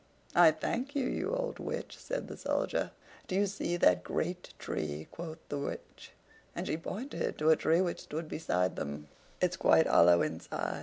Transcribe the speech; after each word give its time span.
"I 0.33 0.49
thank 0.49 0.95
you, 0.95 1.05
you 1.05 1.31
old 1.31 1.59
Witch" 1.59 1.95
said 1.99 2.27
the 2.27 2.35
Soldier. 2.35 2.89
"Do 3.27 3.35
you 3.35 3.45
see 3.45 3.77
that 3.77 4.03
great 4.03 4.51
tree?" 4.57 5.07
quoth 5.11 5.37
the 5.49 5.59
Witch; 5.59 6.13
and 6.55 6.65
she 6.65 6.75
pointed 6.75 7.37
to 7.37 7.51
a 7.51 7.55
tree 7.55 7.81
which 7.81 7.99
stood 8.01 8.27
beside 8.27 8.77
them. 8.77 9.09
"It's 9.41 9.57
quite 9.57 9.85
hollow 9.85 10.23
inside. 10.23 10.79